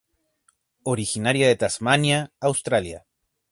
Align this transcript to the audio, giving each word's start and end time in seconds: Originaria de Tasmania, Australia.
Originaria 0.93 1.47
de 1.51 1.55
Tasmania, 1.65 2.25
Australia. 2.51 3.05